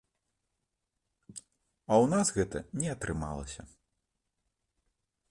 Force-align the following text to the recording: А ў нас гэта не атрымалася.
А 1.33 1.35
ў 1.35 2.05
нас 2.13 2.27
гэта 2.37 2.57
не 2.83 2.89
атрымалася. 2.95 3.61